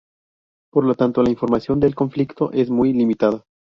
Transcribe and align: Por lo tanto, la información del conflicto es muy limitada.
Por 0.71 0.83
lo 0.83 0.95
tanto, 0.95 1.21
la 1.21 1.29
información 1.29 1.79
del 1.79 1.93
conflicto 1.93 2.51
es 2.53 2.71
muy 2.71 2.91
limitada. 2.91 3.43